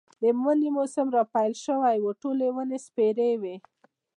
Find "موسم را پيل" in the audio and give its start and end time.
0.77-1.53